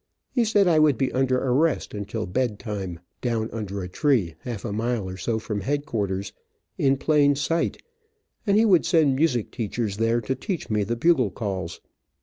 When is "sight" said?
7.35-7.83